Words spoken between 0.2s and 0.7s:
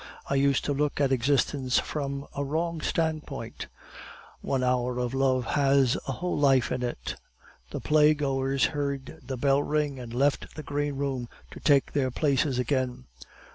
"I used